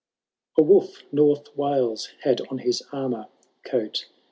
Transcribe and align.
A 0.57 0.63
wolf 0.63 1.03
North 1.13 1.55
Wales 1.55 2.07
had 2.23 2.41
on 2.49 2.57
his 2.57 2.81
armour 2.91 3.27
coat. 3.63 4.07